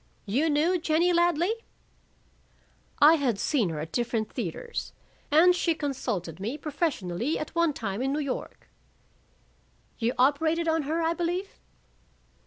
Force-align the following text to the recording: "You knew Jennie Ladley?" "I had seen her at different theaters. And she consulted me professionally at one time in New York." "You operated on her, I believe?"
"You 0.25 0.49
knew 0.49 0.79
Jennie 0.79 1.13
Ladley?" 1.13 1.53
"I 2.97 3.17
had 3.17 3.37
seen 3.37 3.69
her 3.69 3.79
at 3.79 3.91
different 3.91 4.33
theaters. 4.33 4.93
And 5.29 5.55
she 5.55 5.75
consulted 5.75 6.39
me 6.39 6.57
professionally 6.57 7.37
at 7.37 7.53
one 7.53 7.71
time 7.73 8.01
in 8.01 8.11
New 8.11 8.17
York." 8.19 8.67
"You 9.99 10.15
operated 10.17 10.67
on 10.67 10.81
her, 10.89 11.03
I 11.03 11.13
believe?" 11.13 11.59